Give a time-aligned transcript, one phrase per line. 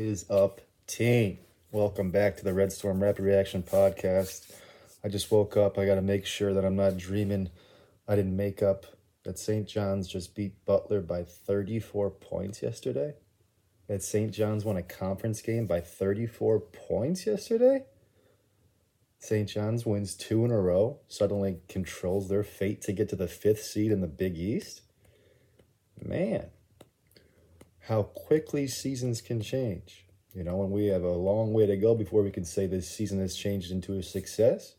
[0.00, 1.36] is up, team?
[1.72, 4.50] Welcome back to the Red Storm Rapid Reaction Podcast.
[5.04, 5.78] I just woke up.
[5.78, 7.50] I got to make sure that I'm not dreaming.
[8.08, 8.86] I didn't make up
[9.24, 9.68] that St.
[9.68, 13.12] John's just beat Butler by 34 points yesterday.
[13.88, 14.32] That St.
[14.32, 17.84] John's won a conference game by 34 points yesterday.
[19.18, 19.50] St.
[19.50, 23.64] John's wins two in a row, suddenly controls their fate to get to the fifth
[23.64, 24.80] seed in the Big East.
[26.02, 26.46] Man,
[27.90, 30.06] how quickly seasons can change.
[30.32, 32.88] You know, and we have a long way to go before we can say this
[32.88, 34.76] season has changed into a success.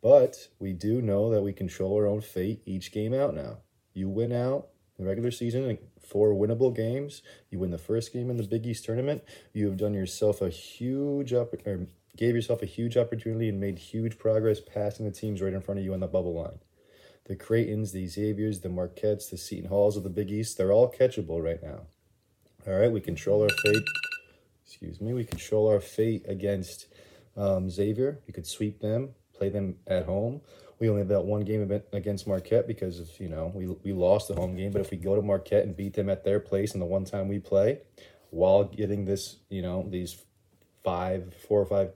[0.00, 3.58] But we do know that we control our own fate each game out now.
[3.94, 7.20] You win out the regular season four winnable games.
[7.50, 9.24] You win the first game in the Big East tournament.
[9.52, 13.76] You have done yourself a huge up or gave yourself a huge opportunity and made
[13.76, 16.60] huge progress passing the teams right in front of you on the bubble line.
[17.24, 20.92] The Creightons, the Xaviers, the Marquettes, the Seton Halls of the Big East, they're all
[20.92, 21.86] catchable right now.
[22.70, 23.82] All right, we control our fate.
[24.64, 26.86] Excuse me, we control our fate against
[27.36, 28.20] um, Xavier.
[28.28, 30.40] We could sweep them, play them at home.
[30.78, 34.28] We only have that one game against Marquette because of, you know, we, we lost
[34.28, 34.70] the home game.
[34.70, 37.04] But if we go to Marquette and beat them at their place and the one
[37.04, 37.80] time we play,
[38.30, 40.24] while getting this, you know, these
[40.84, 41.90] five, four or five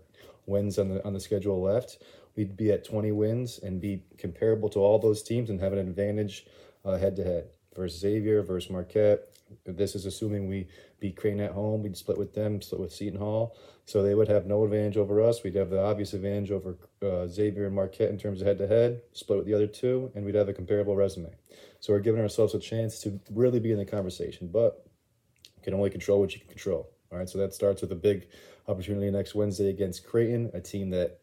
[0.46, 1.98] wins on the on the schedule left,
[2.34, 5.78] we'd be at 20 wins and be comparable to all those teams and have an
[5.78, 6.46] advantage
[6.84, 7.44] head to head
[7.76, 9.33] versus Xavier, versus Marquette.
[9.64, 10.68] This is assuming we
[11.00, 11.82] beat Creighton at home.
[11.82, 13.56] We'd split with them, split with Seton Hall.
[13.86, 15.42] So they would have no advantage over us.
[15.42, 18.66] We'd have the obvious advantage over uh, Xavier and Marquette in terms of head to
[18.66, 21.34] head, split with the other two, and we'd have a comparable resume.
[21.80, 24.86] So we're giving ourselves a chance to really be in the conversation, but
[25.56, 26.90] you can only control what you can control.
[27.12, 28.26] All right, so that starts with a big
[28.66, 31.20] opportunity next Wednesday against Creighton, a team that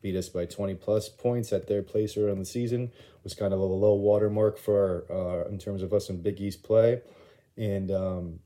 [0.00, 2.92] beat us by 20 plus points at their place early in the season.
[3.24, 6.62] Was kind of a low watermark for uh, in terms of us in Big East
[6.62, 7.02] play,
[7.56, 8.40] and um,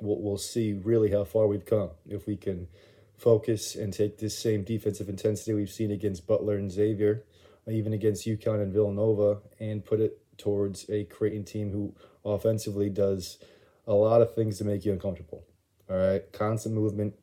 [0.00, 2.68] we'll, we'll see really how far we've come if we can
[3.16, 7.24] focus and take this same defensive intensity we've seen against Butler and Xavier,
[7.68, 11.94] even against UConn and Villanova, and put it towards a Creighton team who
[12.24, 13.38] offensively does
[13.86, 15.44] a lot of things to make you uncomfortable.
[15.90, 17.14] All right, constant movement,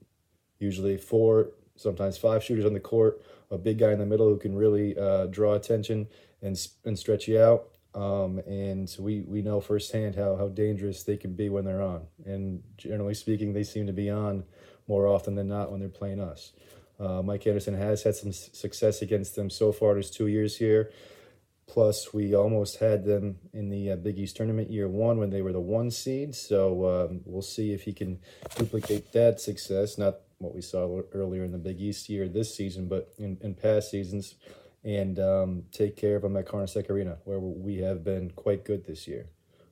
[0.59, 3.21] usually four, sometimes five shooters on the court,
[3.51, 6.07] a big guy in the middle who can really uh, draw attention
[6.41, 7.69] and and stretch you out.
[7.95, 12.01] Um, and we, we know firsthand how, how dangerous they can be when they're on.
[12.25, 14.44] And generally speaking, they seem to be on
[14.88, 16.51] more often than not when they're playing us.
[17.00, 19.94] Uh, Mike Anderson has had some success against them so far.
[19.94, 20.91] There's two years here.
[21.67, 25.41] Plus, we almost had them in the uh, Big East tournament year one when they
[25.41, 26.35] were the one seed.
[26.35, 28.19] So um, we'll see if he can
[28.55, 29.97] duplicate that success.
[29.97, 33.55] Not what we saw earlier in the Big East year this season, but in, in
[33.55, 34.35] past seasons,
[34.85, 38.85] and um, take care of them at Carnesecca Arena, where we have been quite good
[38.85, 39.28] this year.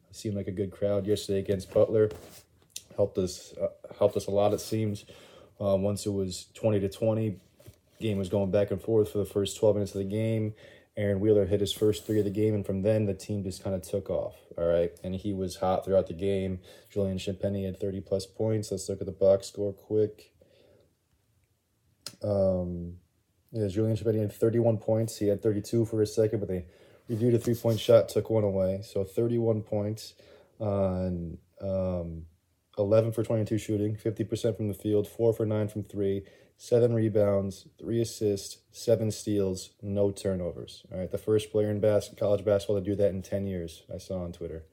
[0.09, 2.09] It seemed like a good crowd yesterday against Butler.
[2.95, 4.53] Helped us, uh, helped us a lot.
[4.53, 5.05] It seems.
[5.61, 7.37] Uh, once it was twenty to twenty,
[8.01, 10.55] game was going back and forth for the first twelve minutes of the game.
[10.95, 13.63] Aaron Wheeler hit his first three of the game, and from then the team just
[13.63, 14.35] kind of took off.
[14.57, 16.59] All right, and he was hot throughout the game.
[16.91, 18.71] Julian Champagnie had 30 plus points.
[18.71, 20.31] Let's look at the box score quick.
[22.23, 22.97] Um,
[23.53, 25.17] yeah, Julian Champagnie had 31 points.
[25.17, 26.65] He had 32 for a second, but they
[27.07, 28.81] reviewed a three point shot, took one away.
[28.83, 30.15] So 31 points
[30.59, 32.25] on um,
[32.77, 36.23] 11 for 22 shooting, 50% from the field, 4 for 9 from 3,
[36.57, 40.83] 7 rebounds, 3 assists, 7 steals, no turnovers.
[40.91, 43.83] All right, the first player in bas- college basketball to do that in 10 years,
[43.93, 44.63] I saw on Twitter.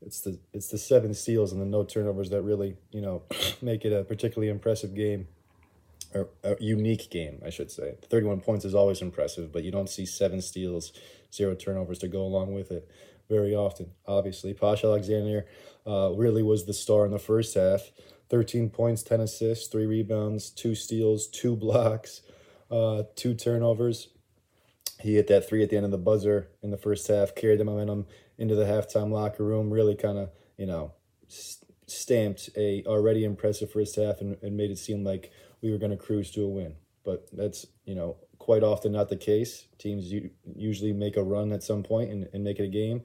[0.00, 3.22] It's the it's the seven steals and the no turnovers that really, you know,
[3.62, 5.28] make it a particularly impressive game
[6.14, 7.96] a, a unique game, I should say.
[8.10, 10.92] 31 points is always impressive, but you don't see seven steals,
[11.32, 12.88] zero turnovers to go along with it
[13.28, 13.90] very often.
[14.06, 15.46] Obviously, Posh Alexander
[15.86, 17.90] uh, really was the star in the first half.
[18.30, 22.22] 13 points, 10 assists, three rebounds, two steals, two blocks,
[22.70, 24.08] uh, two turnovers.
[25.00, 27.60] He hit that three at the end of the buzzer in the first half, carried
[27.60, 28.06] the momentum
[28.38, 30.92] into the halftime locker room, really kind of, you know,
[31.86, 35.30] stamped a already impressive first half and, and made it seem like
[35.64, 36.76] we were going to cruise to a win.
[37.04, 39.66] But that's, you know, quite often not the case.
[39.78, 40.12] Teams
[40.54, 43.02] usually make a run at some point and, and make it a game.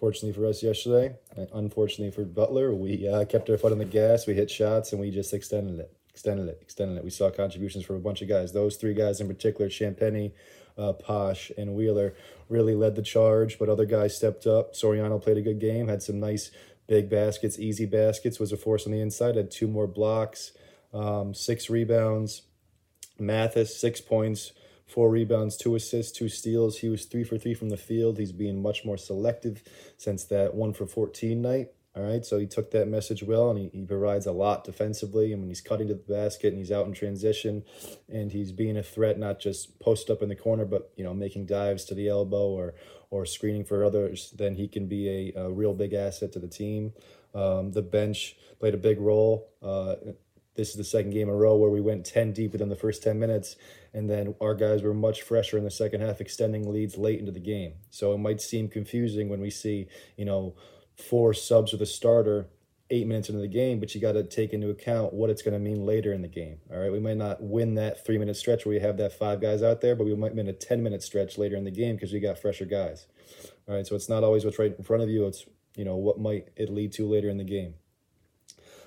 [0.00, 1.16] Fortunately for us yesterday,
[1.52, 4.26] unfortunately for Butler, we uh, kept our foot on the gas.
[4.26, 7.04] We hit shots and we just extended it, extended it, extended it.
[7.04, 8.52] We saw contributions from a bunch of guys.
[8.52, 10.32] Those three guys in particular, Champagnie,
[10.78, 12.14] uh, Posh, and Wheeler,
[12.48, 14.74] really led the charge, but other guys stepped up.
[14.74, 16.52] Soriano played a good game, had some nice
[16.86, 20.52] big baskets, easy baskets, was a force on the inside, had two more blocks
[20.92, 22.42] um, six rebounds.
[23.18, 24.52] Mathis, six points,
[24.86, 26.78] four rebounds, two assists, two steals.
[26.78, 28.18] He was three for three from the field.
[28.18, 29.62] He's being much more selective
[29.96, 31.68] since that one for 14 night.
[31.96, 35.32] All right, so he took that message well, and he, he provides a lot defensively.
[35.32, 37.64] And when he's cutting to the basket and he's out in transition,
[38.08, 41.12] and he's being a threat, not just post up in the corner, but you know
[41.12, 42.74] making dives to the elbow or
[43.10, 46.46] or screening for others, then he can be a, a real big asset to the
[46.46, 46.92] team.
[47.34, 49.48] Um, the bench played a big role.
[49.60, 49.96] Uh,
[50.58, 52.74] this is the second game in a row where we went 10 deep within the
[52.74, 53.54] first 10 minutes,
[53.94, 57.30] and then our guys were much fresher in the second half, extending leads late into
[57.30, 57.74] the game.
[57.90, 60.56] So it might seem confusing when we see, you know,
[60.96, 62.48] four subs with a starter
[62.90, 65.52] eight minutes into the game, but you got to take into account what it's going
[65.52, 66.58] to mean later in the game.
[66.72, 69.40] All right, we might not win that three minute stretch where we have that five
[69.40, 71.94] guys out there, but we might win a 10 minute stretch later in the game
[71.94, 73.06] because we got fresher guys.
[73.68, 75.46] All right, so it's not always what's right in front of you, it's,
[75.76, 77.74] you know, what might it lead to later in the game.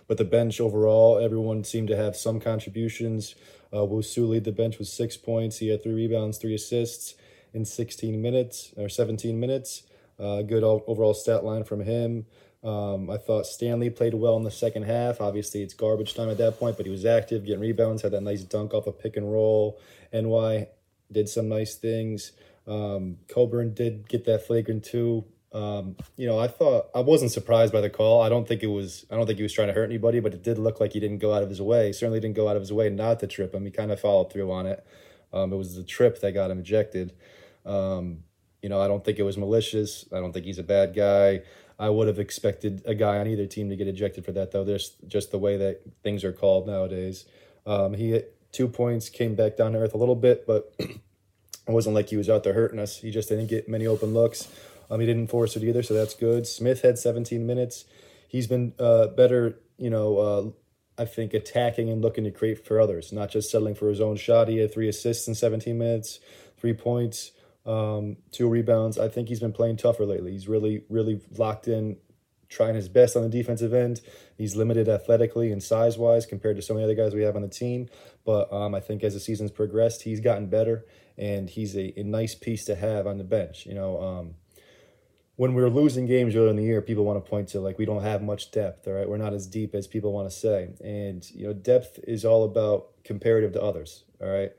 [0.07, 3.35] But the bench overall, everyone seemed to have some contributions.
[3.71, 5.57] Uh, Wusu lead the bench with six points.
[5.57, 7.15] He had three rebounds, three assists
[7.53, 9.83] in 16 minutes or 17 minutes.
[10.19, 12.25] Uh, good overall stat line from him.
[12.63, 15.19] Um, I thought Stanley played well in the second half.
[15.19, 18.21] Obviously, it's garbage time at that point, but he was active, getting rebounds, had that
[18.21, 19.79] nice dunk off a pick and roll.
[20.13, 20.67] NY
[21.11, 22.33] did some nice things.
[22.67, 25.25] Um, Coburn did get that flagrant two.
[25.53, 28.21] Um, you know, I thought I wasn't surprised by the call.
[28.21, 29.05] I don't think it was.
[29.11, 30.99] I don't think he was trying to hurt anybody, but it did look like he
[30.99, 31.87] didn't go out of his way.
[31.87, 33.65] He certainly didn't go out of his way not to trip him.
[33.65, 34.85] He kind of followed through on it.
[35.33, 37.13] Um, it was the trip that got him ejected.
[37.65, 38.23] Um,
[38.61, 40.05] you know, I don't think it was malicious.
[40.13, 41.41] I don't think he's a bad guy.
[41.79, 44.63] I would have expected a guy on either team to get ejected for that, though.
[44.63, 47.25] There's just the way that things are called nowadays.
[47.65, 50.99] Um, he hit two points, came back down to earth a little bit, but it
[51.67, 52.97] wasn't like he was out there hurting us.
[52.97, 54.47] He just didn't get many open looks.
[54.91, 56.45] Um, he didn't force it either, so that's good.
[56.45, 57.85] Smith had 17 minutes.
[58.27, 62.79] He's been uh, better, you know, uh, I think, attacking and looking to create for
[62.79, 64.49] others, not just settling for his own shot.
[64.49, 66.19] He had three assists in 17 minutes,
[66.57, 67.31] three points
[67.65, 68.97] um, two rebounds.
[68.97, 70.31] I think he's been playing tougher lately.
[70.31, 71.97] He's really, really locked in,
[72.49, 74.01] trying his best on the defensive end.
[74.37, 77.43] He's limited athletically and size wise compared to so many other guys we have on
[77.43, 77.89] the team.
[78.25, 80.85] But um, I think as the season's progressed, he's gotten better
[81.17, 83.65] and he's a, a nice piece to have on the bench.
[83.65, 84.35] You know, um,
[85.41, 87.79] when we are losing games early in the year, people want to point to like
[87.79, 89.09] we don't have much depth, all right?
[89.09, 90.69] We're not as deep as people want to say.
[90.83, 94.51] And, you know, depth is all about comparative to others, all right?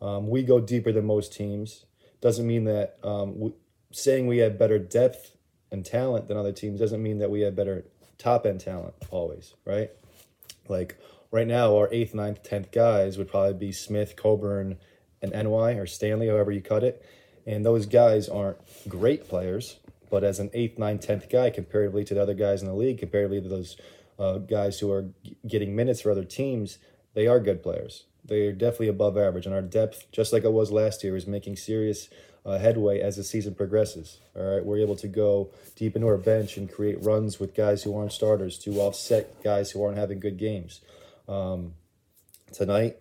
[0.00, 1.86] Um, we go deeper than most teams
[2.20, 3.52] doesn't mean that um,
[3.90, 5.32] saying we have better depth
[5.72, 7.84] and talent than other teams doesn't mean that we have better
[8.16, 9.90] top end talent always, right?
[10.68, 10.98] Like
[11.32, 14.76] right now, our eighth, ninth, tenth guys would probably be Smith, Coburn,
[15.20, 17.04] and NY or Stanley, however you cut it.
[17.44, 18.58] And those guys aren't
[18.88, 19.78] great players,
[20.10, 22.98] but as an eighth, ninth, tenth guy, comparatively to the other guys in the league,
[22.98, 23.76] comparatively to those
[24.18, 25.10] uh, guys who are
[25.46, 26.78] getting minutes for other teams,
[27.14, 29.46] they are good players they're definitely above average.
[29.46, 32.08] And our depth, just like it was last year, is making serious
[32.46, 34.20] uh, headway as the season progresses.
[34.36, 37.82] All right, we're able to go deep into our bench and create runs with guys
[37.82, 40.80] who aren't starters to offset guys who aren't having good games.
[41.26, 41.74] Um,
[42.52, 42.98] tonight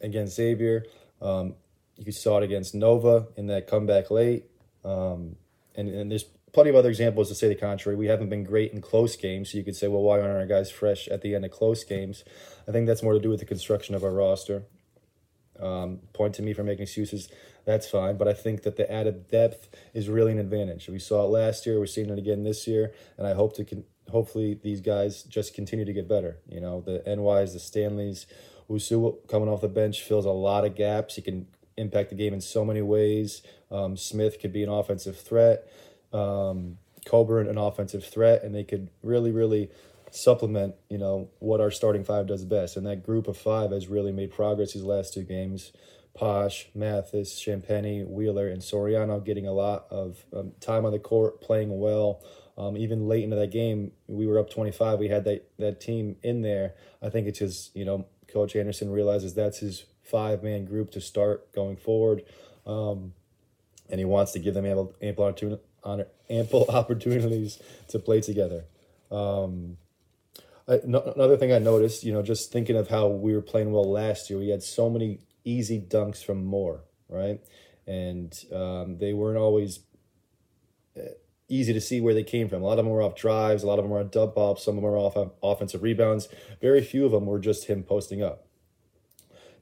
[0.00, 0.84] against Xavier,
[1.20, 1.54] um,
[1.96, 4.44] you saw it against Nova in that comeback late.
[4.84, 5.36] Um,
[5.74, 7.96] and, and there's plenty of other examples to say the contrary.
[7.96, 10.46] We haven't been great in close games, so you could say, well, why aren't our
[10.46, 12.24] guys fresh at the end of close games?
[12.68, 14.64] I think that's more to do with the construction of our roster.
[15.60, 17.28] Um, point to me for making excuses,
[17.66, 18.16] that's fine.
[18.16, 20.88] But I think that the added depth is really an advantage.
[20.88, 23.64] We saw it last year, we're seeing it again this year, and I hope to
[23.64, 26.38] con- hopefully these guys just continue to get better.
[26.48, 28.26] You know, the NYs, the Stanleys,
[28.70, 31.16] Wusu coming off the bench fills a lot of gaps.
[31.16, 33.42] He can impact the game in so many ways.
[33.70, 35.66] Um, Smith could be an offensive threat
[36.12, 39.70] um, Coburn an offensive threat, and they could really, really
[40.10, 42.76] supplement, you know, what our starting five does best.
[42.76, 45.72] And that group of five has really made progress these last two games.
[46.14, 51.40] Posh, Mathis, Champagnie, Wheeler, and Soriano getting a lot of um, time on the court,
[51.40, 52.22] playing well.
[52.58, 54.98] Um, even late into that game, we were up 25.
[54.98, 56.74] We had that, that team in there.
[57.00, 61.00] I think it's just, you know, Coach Anderson realizes that's his five man group to
[61.00, 62.24] start going forward.
[62.66, 63.14] Um,
[63.90, 65.60] and he wants to give them ample, ample
[66.30, 68.64] ample opportunities to play together.
[69.10, 69.76] Um,
[70.68, 73.72] I, no, another thing I noticed, you know, just thinking of how we were playing
[73.72, 77.40] well last year, we had so many easy dunks from Moore, right?
[77.86, 79.80] And um, they weren't always
[80.96, 81.14] uh,
[81.48, 82.62] easy to see where they came from.
[82.62, 84.64] A lot of them were off drives, a lot of them were on dump offs,
[84.64, 86.28] some of them were off offensive rebounds.
[86.60, 88.46] Very few of them were just him posting up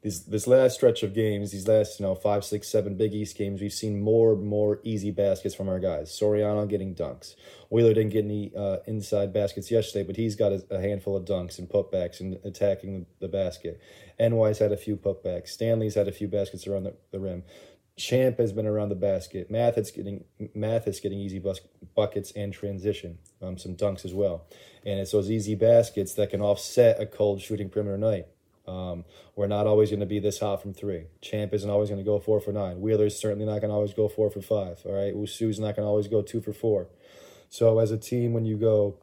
[0.03, 3.37] these this last stretch of games, these last you know five, six, seven Big East
[3.37, 6.11] games, we've seen more more easy baskets from our guys.
[6.11, 7.35] Soriano getting dunks.
[7.71, 11.25] Wheeler didn't get any uh, inside baskets yesterday, but he's got a, a, handful of
[11.25, 13.81] dunks and putbacks and attacking the, the basket.
[14.19, 15.49] NY's had a few putbacks.
[15.49, 17.43] Stanley's had a few baskets around the, the rim.
[17.97, 19.51] Champ has been around the basket.
[19.51, 20.25] Mathis getting
[20.55, 21.61] Mathis getting easy bus,
[21.97, 24.47] buckets and transition, um, some dunks as well,
[24.87, 28.27] and it's those easy baskets that can offset a cold shooting perimeter night.
[28.69, 31.07] Um, we're not always going to be this hot from three.
[31.23, 32.81] Champ isn't always going to go four for nine.
[32.83, 34.83] Wheeler's certainly not going to always go four for five.
[34.85, 36.89] All right, Wusu's not going to always go two for four.
[37.49, 38.99] So as a team, when you go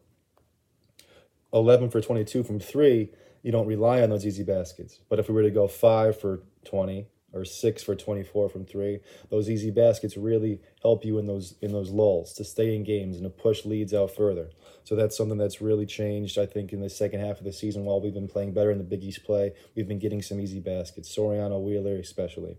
[1.51, 3.10] eleven for twenty-two from three,
[3.41, 5.00] you don't rely on those easy baskets.
[5.10, 9.00] But if we were to go five for twenty or six for 24 from three.
[9.30, 13.18] Those easy baskets really help you in those in those lulls to stay in games
[13.18, 14.50] and to push leads out further.
[14.86, 17.84] So that's something that's really changed, I think, in the second half of the season.
[17.84, 20.62] While we've been playing better in the Big East play, we've been getting some easy
[20.62, 21.13] baskets.
[21.15, 22.58] Soriano Wheeler, especially.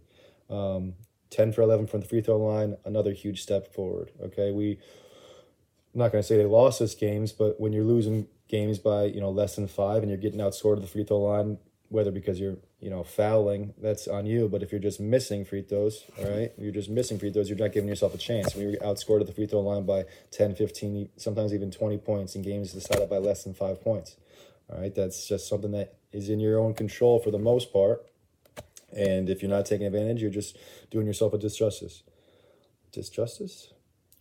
[0.50, 0.94] Um,
[1.30, 4.12] 10 for 11 from the free throw line, another huge step forward.
[4.22, 4.78] Okay, we.
[5.94, 9.04] I'm not going to say they lost us games, but when you're losing games by
[9.04, 12.10] you know less than five and you're getting outscored at the free throw line, whether
[12.10, 14.48] because you're you know fouling that's on you.
[14.48, 17.58] But if you're just missing free throws all right you're just missing free throws you're
[17.58, 18.54] not giving yourself a chance.
[18.56, 22.42] You're outscored at the free throw line by 10 15 sometimes even 20 points in
[22.42, 24.16] games decided by less than five points
[24.70, 24.94] all right?
[24.94, 28.04] That's just something that is in your own control for the most part.
[28.92, 30.56] And if you're not taking advantage you're just
[30.90, 32.02] doing yourself a disjustice.
[32.92, 33.72] Disjustice?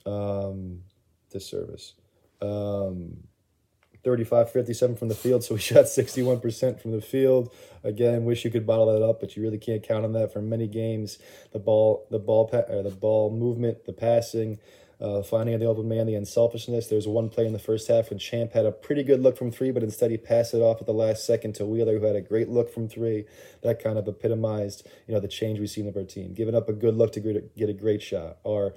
[0.06, 0.82] Um
[1.32, 1.94] disservice.
[2.42, 3.28] Um
[4.06, 7.54] 35 57 from the field so we shot 61% from the field.
[7.84, 10.42] Again wish you could bottle that up but you really can't count on that for
[10.42, 11.18] many games.
[11.52, 14.60] The ball the ball the ball movement the passing
[15.02, 16.88] uh, finding the open man the unselfishness.
[16.88, 19.52] There's one play in the first half when champ had a pretty good look from
[19.52, 22.16] three but instead he passed it off at the last second to wheeler who had
[22.16, 23.26] a great look from three.
[23.64, 26.36] That kind of epitomized you know the change we've seen of our team.
[26.36, 27.20] Giving up a good look to
[27.58, 28.38] get a great shot.
[28.44, 28.76] Or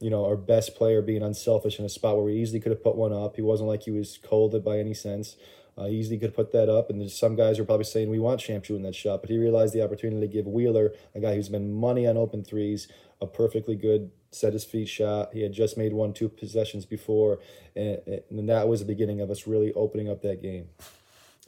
[0.00, 2.82] you know, our best player being unselfish in a spot where we easily could have
[2.82, 3.36] put one up.
[3.36, 5.36] He wasn't like he was colded by any sense.
[5.78, 8.18] Uh, he easily could put that up, and there's some guys are probably saying we
[8.18, 11.34] want Champ shooting that shot, but he realized the opportunity to give Wheeler, a guy
[11.34, 12.88] who's been money on open threes,
[13.20, 15.30] a perfectly good set his feet shot.
[15.32, 17.38] He had just made one two possessions before,
[17.76, 20.68] and, and that was the beginning of us really opening up that game.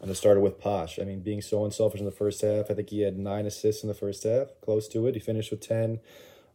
[0.00, 0.98] And it started with Posh.
[0.98, 2.70] I mean, being so unselfish in the first half.
[2.70, 5.14] I think he had nine assists in the first half, close to it.
[5.14, 6.00] He finished with ten.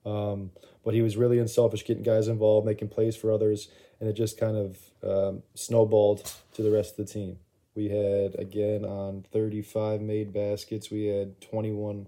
[0.07, 0.51] Um,
[0.85, 3.67] but he was really unselfish, getting guys involved, making plays for others,
[3.99, 7.39] and it just kind of um, snowballed to the rest of the team.
[7.75, 12.07] We had, again, on 35 made baskets, we had 21,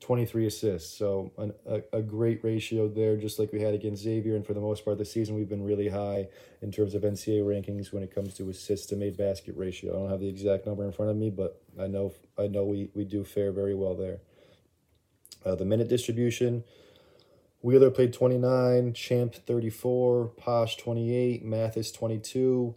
[0.00, 0.96] 23 assists.
[0.96, 4.36] So an, a, a great ratio there, just like we had against Xavier.
[4.36, 6.28] And for the most part, this season, we've been really high
[6.60, 9.94] in terms of NCAA rankings when it comes to assists to made basket ratio.
[9.94, 12.64] I don't have the exact number in front of me, but I know I know
[12.64, 14.18] we, we do fare very well there.
[15.44, 16.62] Uh, the minute distribution,
[17.62, 22.74] Wheeler played 29, Champ 34, Posh 28, Mathis 22,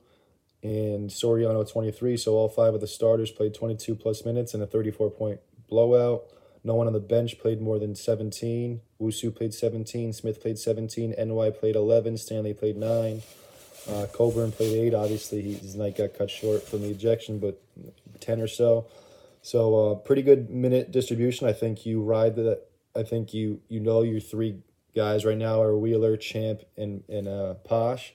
[0.62, 2.18] and Soriano 23.
[2.18, 6.26] So all five of the starters played 22 plus minutes in a 34 point blowout.
[6.66, 8.82] No one on the bench played more than 17.
[9.02, 13.22] Wusu played 17, Smith played 17, NY played 11, Stanley played 9.
[13.90, 14.94] Uh, Coburn played 8.
[14.94, 17.62] Obviously, his night got cut short from the ejection, but
[18.22, 18.88] 10 or so.
[19.42, 21.48] So, uh, pretty good minute distribution.
[21.48, 22.62] I think you ride the.
[22.96, 24.60] I think you you know your three
[24.96, 28.14] guys right now are Wheeler, Champ, and and uh, Posh,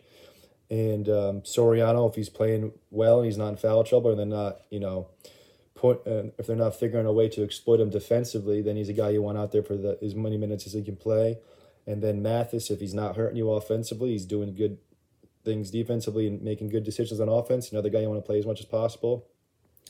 [0.71, 2.09] and um, Soriano.
[2.09, 5.09] If he's playing well and he's not in foul trouble, and they're not, you know,
[5.75, 8.95] put uh, if they're not figuring a way to exploit him defensively, then he's a
[8.95, 11.39] guy you want out there for the, as many minutes as he can play.
[11.87, 14.79] And then Mathis, if he's not hurting you offensively, he's doing good
[15.45, 17.73] things defensively and making good decisions on offense.
[17.73, 19.27] Another guy you want to play as much as possible.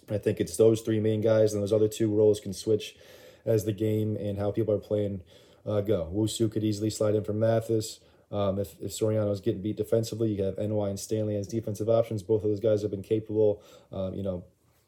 [0.09, 2.97] I think it's those three main guys, and those other two roles can switch
[3.45, 5.23] as the game and how people are playing
[5.68, 6.10] uh, go.
[6.14, 8.00] Wusu could easily slide in for Mathis.
[8.30, 12.22] Um, if, if Soriano's getting beat defensively, you have NY and Stanley as defensive options.
[12.22, 14.44] Both of those guys have been capable, um, you know,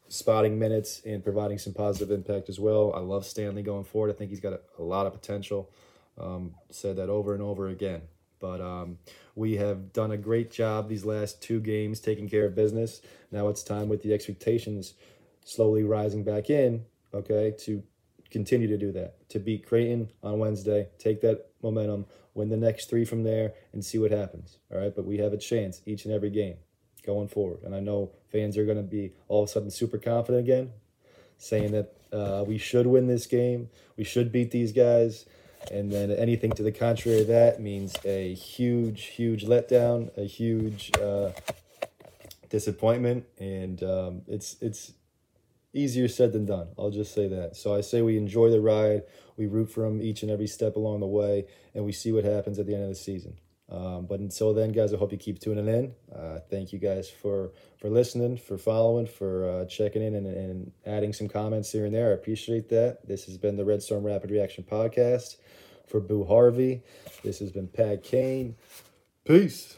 [0.09, 2.93] spotting minutes and providing some positive impact as well.
[2.93, 4.11] I love Stanley going forward.
[4.11, 5.69] I think he's got a, a lot of potential.
[6.17, 8.01] Um, said that over and over again.
[8.39, 8.97] But um,
[9.35, 13.01] we have done a great job these last two games taking care of business.
[13.31, 14.95] Now it's time with the expectations
[15.45, 17.81] slowly rising back in, okay, to
[18.31, 19.29] continue to do that.
[19.29, 23.83] To beat Creighton on Wednesday, take that momentum, win the next three from there, and
[23.83, 24.57] see what happens.
[24.71, 26.55] All right, but we have a chance each and every game
[27.05, 27.59] going forward.
[27.63, 30.71] And I know fans are going to be all of a sudden super confident again,
[31.37, 35.25] saying that uh, we should win this game, we should beat these guys.
[35.69, 40.91] And then anything to the contrary of that means a huge, huge letdown, a huge
[40.99, 41.31] uh,
[42.49, 44.93] disappointment, and um, it's it's
[45.73, 46.69] easier said than done.
[46.77, 47.55] I'll just say that.
[47.55, 49.03] So I say we enjoy the ride,
[49.37, 52.23] we root for them each and every step along the way, and we see what
[52.23, 53.37] happens at the end of the season.
[53.69, 55.93] Um, but until then, guys, I hope you keep tuning in.
[56.13, 60.71] Uh, thank you guys for for listening, for following, for uh, checking in and, and
[60.85, 62.09] adding some comments here and there.
[62.09, 63.07] I appreciate that.
[63.07, 65.37] This has been the Red Storm Rapid Reaction Podcast
[65.87, 66.83] For Boo Harvey,
[67.23, 68.55] this has been Pat Kane.
[69.23, 69.77] Peace.